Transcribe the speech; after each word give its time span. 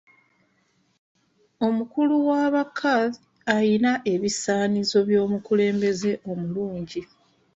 Omukulu 1.67 2.15
wa 2.29 2.43
ba 2.53 2.63
kadhi 2.79 3.19
ayina 3.55 3.91
ebisaanizo 4.13 4.97
by'omukulembeze 5.09 6.11
omulungi. 6.31 7.01